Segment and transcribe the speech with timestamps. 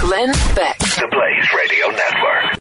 [0.00, 0.78] Glenn Beck.
[0.78, 2.58] The Blaze Radio Network.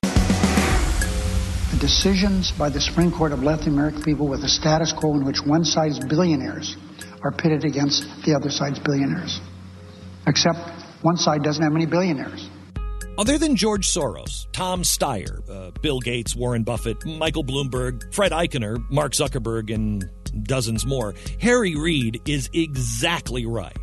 [1.71, 5.13] The decisions by the Supreme Court have left the American people with a status quo
[5.13, 6.75] in which one side's billionaires
[7.23, 9.39] are pitted against the other side's billionaires.
[10.27, 10.59] Except
[11.01, 12.49] one side doesn't have many billionaires.
[13.17, 18.83] Other than George Soros, Tom Steyer, uh, Bill Gates, Warren Buffett, Michael Bloomberg, Fred Eychaner,
[18.91, 20.09] Mark Zuckerberg, and
[20.43, 23.77] dozens more, Harry Reid is exactly right.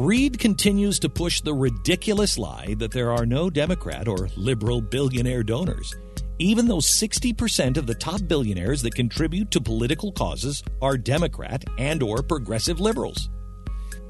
[0.00, 5.42] Reid continues to push the ridiculous lie that there are no Democrat or liberal billionaire
[5.42, 5.94] donors,
[6.38, 12.02] even though 60% of the top billionaires that contribute to political causes are Democrat and
[12.02, 13.28] or progressive liberals.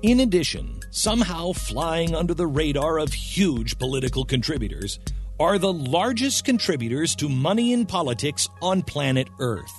[0.03, 5.01] In addition, somehow flying under the radar of huge political contributors
[5.41, 9.75] are the largest contributors to money in politics on planet Earth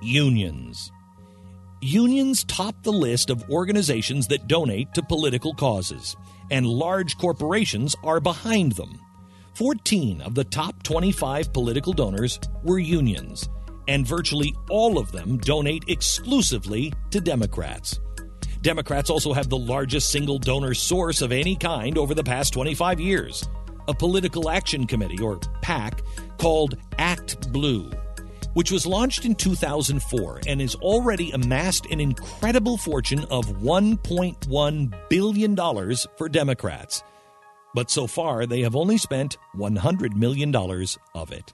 [0.00, 0.92] unions.
[1.86, 6.16] Unions top the list of organizations that donate to political causes,
[6.50, 8.98] and large corporations are behind them.
[9.54, 13.48] 14 of the top 25 political donors were unions,
[13.86, 18.00] and virtually all of them donate exclusively to Democrats.
[18.62, 22.98] Democrats also have the largest single donor source of any kind over the past 25
[22.98, 23.48] years
[23.86, 26.02] a political action committee, or PAC,
[26.36, 28.05] called ActBlue
[28.56, 35.96] which was launched in 2004 and has already amassed an incredible fortune of $1.1 billion
[36.16, 37.02] for Democrats.
[37.74, 41.52] But so far, they have only spent $100 million of it.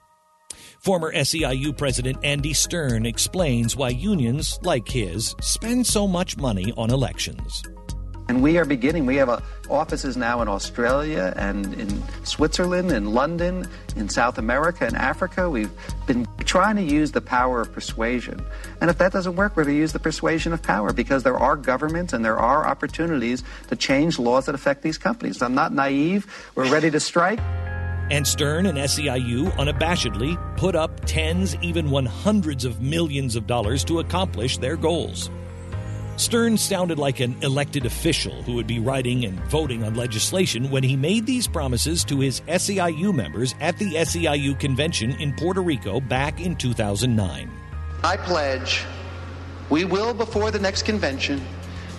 [0.79, 6.89] Former SEIU President Andy Stern explains why unions, like his, spend so much money on
[6.89, 7.63] elections.
[8.29, 9.05] And we are beginning.
[9.05, 9.39] We have uh,
[9.69, 15.49] offices now in Australia and in Switzerland, in London, in South America, and Africa.
[15.49, 15.71] We've
[16.07, 18.43] been trying to use the power of persuasion.
[18.79, 21.37] And if that doesn't work, we're going to use the persuasion of power because there
[21.37, 25.41] are governments and there are opportunities to change laws that affect these companies.
[25.41, 26.25] I'm not naive.
[26.55, 27.39] We're ready to strike.
[28.09, 33.83] And Stern and SEIU unabashedly put up tens, even one hundreds of millions of dollars
[33.85, 35.29] to accomplish their goals.
[36.15, 40.83] Stern sounded like an elected official who would be writing and voting on legislation when
[40.83, 45.99] he made these promises to his SEIU members at the SEIU convention in Puerto Rico
[45.99, 47.49] back in 2009.
[48.03, 48.83] I pledge
[49.69, 51.41] we will, before the next convention,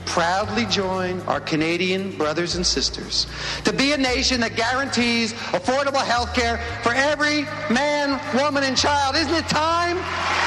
[0.07, 3.27] proudly join our Canadian brothers and sisters
[3.65, 9.17] to be a nation that guarantees affordable health care for every man, woman, and child.
[9.17, 9.97] Isn't it time?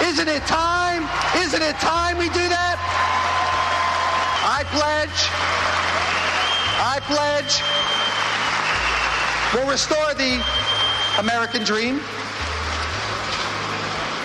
[0.08, 1.04] Isn't it time?
[1.42, 2.67] Isn't it time we do that?
[4.78, 5.30] Pledge,
[6.80, 7.64] I pledge,
[9.56, 10.40] we'll restore the
[11.18, 11.98] American dream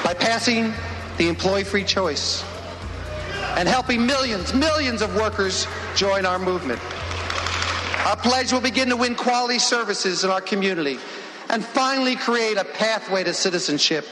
[0.05, 0.75] by passing
[1.17, 2.45] the employee free choice
[3.57, 6.81] and helping millions, millions of workers join our movement.
[8.05, 10.99] Our pledge will begin to win quality services in our community
[11.49, 14.07] and finally create a pathway to citizenship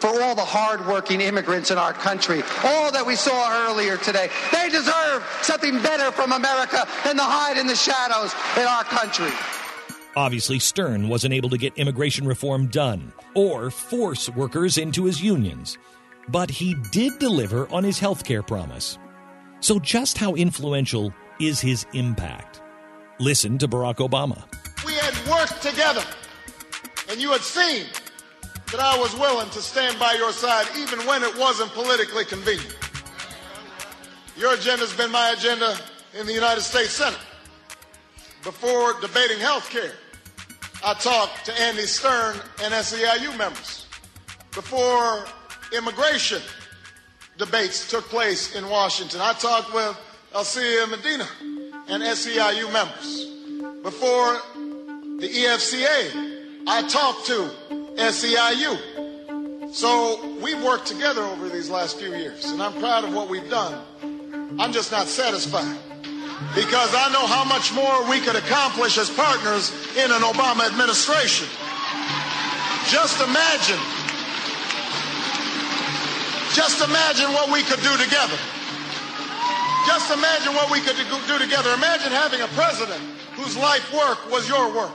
[0.00, 4.30] for all the hardworking immigrants in our country, all that we saw earlier today.
[4.52, 9.30] They deserve something better from America than to hide in the shadows in our country.
[10.16, 15.78] Obviously, Stern wasn't able to get immigration reform done or force workers into his unions.
[16.28, 18.98] But he did deliver on his health care promise.
[19.60, 22.62] So, just how influential is his impact?
[23.18, 24.44] Listen to Barack Obama.
[24.84, 26.04] We had worked together,
[27.10, 27.86] and you had seen
[28.70, 32.76] that I was willing to stand by your side even when it wasn't politically convenient.
[34.36, 35.76] Your agenda has been my agenda
[36.18, 37.18] in the United States Senate.
[38.44, 39.92] Before debating health care,
[40.84, 43.86] I talked to Andy Stern and SEIU members.
[44.54, 45.24] Before
[45.76, 46.42] immigration
[47.36, 49.98] debates took place in Washington, I talked with
[50.34, 51.26] Eliseo Medina
[51.88, 53.24] and SEIU members.
[53.82, 54.34] Before
[55.18, 57.50] the EFCA, I talked to
[57.98, 59.74] SEIU.
[59.74, 63.50] So we've worked together over these last few years, and I'm proud of what we've
[63.50, 63.82] done.
[64.58, 65.76] I'm just not satisfied
[66.54, 71.48] because I know how much more we could accomplish as partners in an Obama administration.
[72.86, 73.82] Just imagine,
[76.54, 78.38] just imagine what we could do together.
[79.86, 81.74] Just imagine what we could do together.
[81.74, 83.00] Imagine having a president
[83.34, 84.92] whose life work was your work.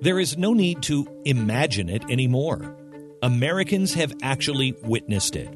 [0.00, 2.76] There is no need to imagine it anymore.
[3.22, 5.48] Americans have actually witnessed it.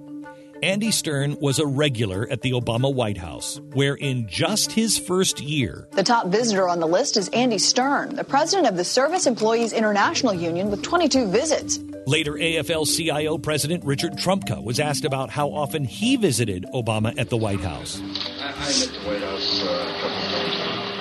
[0.64, 5.40] Andy Stern was a regular at the Obama White House, where in just his first
[5.40, 9.26] year, The top visitor on the list is Andy Stern, the president of the Service
[9.26, 11.78] Employees International Union, with 22 visits.
[12.06, 17.28] later AFL CIO President Richard Trumka was asked about how often he visited Obama at
[17.30, 18.00] the White House.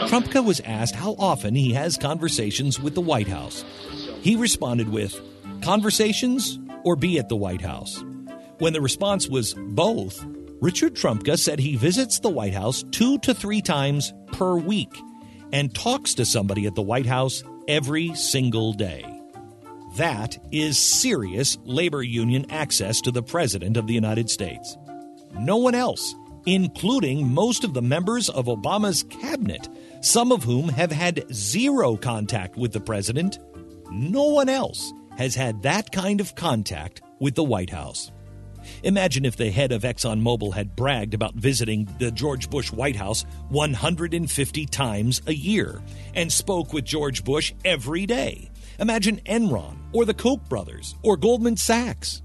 [0.07, 3.63] Trumka was asked how often he has conversations with the White House.
[4.21, 5.19] He responded with,
[5.61, 8.03] Conversations or be at the White House?
[8.57, 10.25] When the response was both,
[10.59, 14.93] Richard Trumka said he visits the White House two to three times per week
[15.51, 19.05] and talks to somebody at the White House every single day.
[19.97, 24.77] That is serious labor union access to the President of the United States.
[25.33, 26.15] No one else,
[26.45, 29.67] including most of the members of Obama's cabinet,
[30.01, 33.39] some of whom have had zero contact with the President,
[33.91, 38.11] no one else has had that kind of contact with the White House.
[38.83, 43.23] Imagine if the head of ExxonMobil had bragged about visiting the George Bush White House
[43.49, 45.81] 150 times a year
[46.13, 48.49] and spoke with George Bush every day.
[48.79, 52.21] Imagine Enron or the Koch brothers or Goldman Sachs.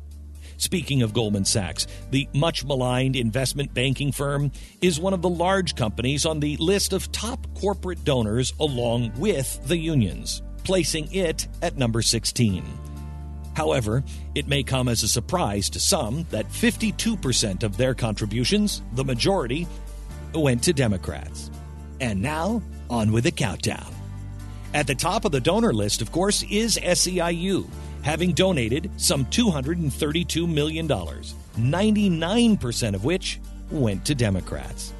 [0.58, 4.50] Speaking of Goldman Sachs, the much maligned investment banking firm
[4.80, 9.60] is one of the large companies on the list of top corporate donors along with
[9.66, 12.64] the unions, placing it at number 16.
[13.54, 14.04] However,
[14.34, 19.66] it may come as a surprise to some that 52% of their contributions, the majority,
[20.34, 21.50] went to Democrats.
[22.00, 23.92] And now, on with the countdown.
[24.74, 27.66] At the top of the donor list, of course, is SEIU,
[28.06, 34.94] having donated some $232 million, 99% of which went to Democrats.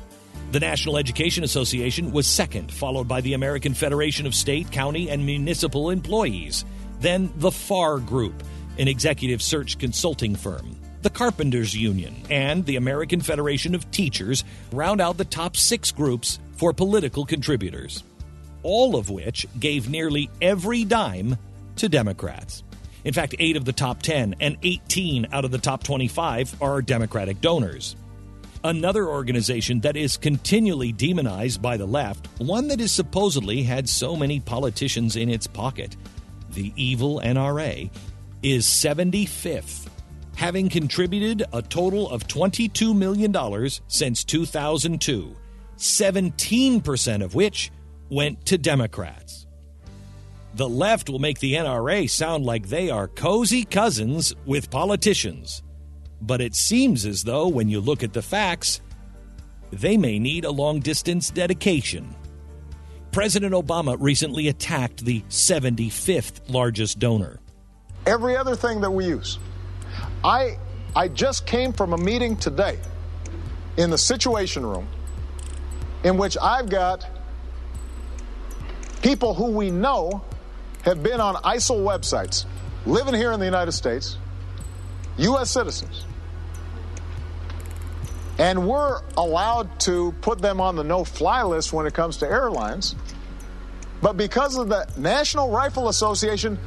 [0.50, 5.24] The National Education Association was second, followed by the American Federation of State, County, and
[5.24, 6.64] Municipal Employees,
[6.98, 8.42] then the FAR Group,
[8.76, 10.74] an executive search consulting firm.
[11.02, 14.42] The Carpenters Union and the American Federation of Teachers
[14.72, 18.02] round out the top six groups for political contributors,
[18.64, 21.36] all of which gave nearly every dime
[21.76, 22.64] to Democrats.
[23.06, 26.82] In fact, eight of the top 10 and 18 out of the top 25 are
[26.82, 27.94] Democratic donors.
[28.64, 34.16] Another organization that is continually demonized by the left, one that is supposedly had so
[34.16, 35.96] many politicians in its pocket,
[36.50, 37.88] the evil NRA,
[38.42, 39.86] is 75th,
[40.34, 43.32] having contributed a total of $22 million
[43.86, 45.36] since 2002,
[45.78, 47.70] 17% of which
[48.10, 49.45] went to Democrats.
[50.56, 55.62] The left will make the NRA sound like they are cozy cousins with politicians.
[56.22, 58.80] But it seems as though, when you look at the facts,
[59.70, 62.14] they may need a long distance dedication.
[63.12, 67.38] President Obama recently attacked the 75th largest donor.
[68.06, 69.38] every other thing that we use.
[70.24, 70.56] I
[70.94, 72.78] I just came from a meeting today
[73.76, 74.88] in the situation room
[76.02, 77.04] in which I've got
[79.02, 80.22] people who we know
[80.86, 82.46] have been on ISIL websites,
[82.86, 84.16] living here in the United States,
[85.18, 85.50] U.S.
[85.50, 86.06] citizens.
[88.38, 92.26] And we're allowed to put them on the no fly list when it comes to
[92.26, 92.94] airlines.
[94.00, 96.58] But because of the National Rifle Association,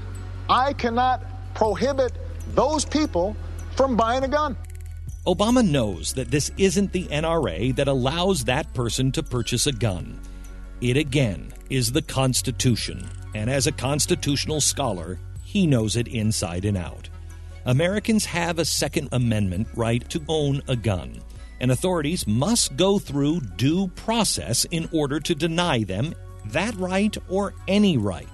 [0.49, 1.23] I cannot
[1.53, 2.11] prohibit
[2.53, 3.37] those people
[3.75, 4.57] from buying a gun.
[5.27, 10.19] Obama knows that this isn't the NRA that allows that person to purchase a gun.
[10.81, 16.77] It again is the Constitution, and as a constitutional scholar, he knows it inside and
[16.77, 17.09] out.
[17.65, 21.19] Americans have a Second Amendment right to own a gun,
[21.59, 26.13] and authorities must go through due process in order to deny them
[26.45, 28.27] that right or any right.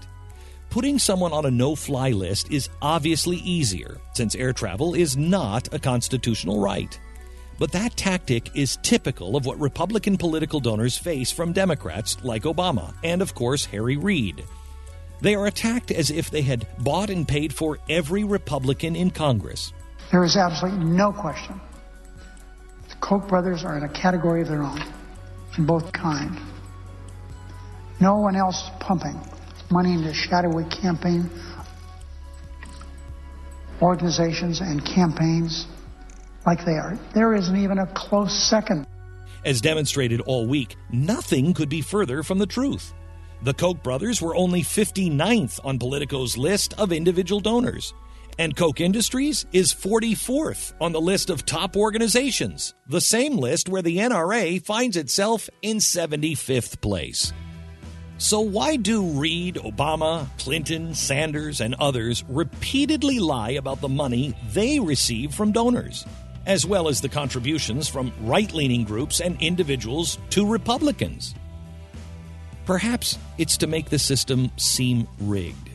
[0.69, 5.73] Putting someone on a no fly list is obviously easier, since air travel is not
[5.73, 6.99] a constitutional right.
[7.57, 12.93] But that tactic is typical of what Republican political donors face from Democrats like Obama
[13.03, 14.43] and, of course, Harry Reid.
[15.21, 19.73] They are attacked as if they had bought and paid for every Republican in Congress.
[20.11, 21.59] There is absolutely no question.
[22.89, 24.81] The Koch brothers are in a category of their own,
[25.57, 26.37] in both kind.
[27.99, 29.19] No one else is pumping
[29.71, 31.29] money into shadowy campaign
[33.81, 35.67] organizations and campaigns
[36.45, 36.97] like they are.
[37.13, 38.87] There isn't even a close second.
[39.43, 42.93] As demonstrated all week, nothing could be further from the truth.
[43.45, 47.93] The Koch brothers were only 59th on Politico's list of individual donors,
[48.39, 53.83] and Koch Industries is 44th on the list of top organizations, the same list where
[53.83, 57.33] the NRA finds itself in 75th place.
[58.17, 64.79] So, why do Reid, Obama, Clinton, Sanders, and others repeatedly lie about the money they
[64.79, 66.03] receive from donors,
[66.47, 71.35] as well as the contributions from right leaning groups and individuals to Republicans?
[72.65, 75.69] Perhaps it's to make the system seem rigged.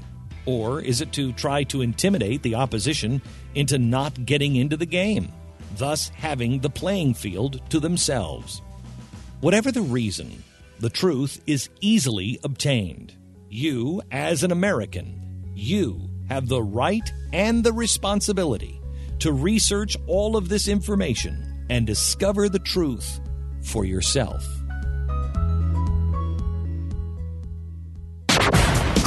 [0.45, 3.23] Or is it to try to intimidate the opposition
[3.55, 5.31] into not getting into the game,
[5.77, 8.61] thus having the playing field to themselves?
[9.41, 10.43] Whatever the reason,
[10.81, 13.15] the truth is easily obtained.
[13.49, 18.81] You, as an American, you have the right and the responsibility
[19.21, 23.21] to research all of this information and discover the truth
[23.63, 24.60] for yourself.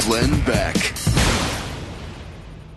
[0.06, 0.76] Glenn Beck.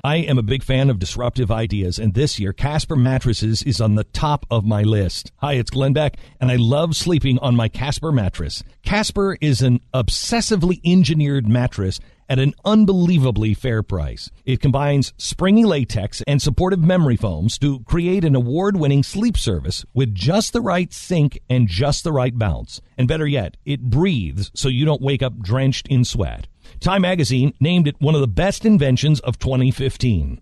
[0.01, 3.95] I am a big fan of disruptive ideas, and this year Casper Mattresses is on
[3.95, 5.33] the top of my list.
[5.39, 8.63] Hi, it's Glenn Beck, and I love sleeping on my Casper mattress.
[8.81, 14.31] Casper is an obsessively engineered mattress at an unbelievably fair price.
[14.45, 19.85] It combines springy latex and supportive memory foams to create an award winning sleep service
[19.93, 22.79] with just the right sink and just the right bounce.
[22.97, 26.47] And better yet, it breathes so you don't wake up drenched in sweat.
[26.79, 30.41] Time magazine named it one of the best inventions of 2015.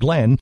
[0.01, 0.37] Glenn